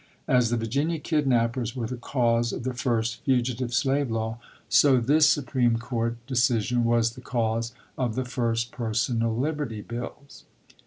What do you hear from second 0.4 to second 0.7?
the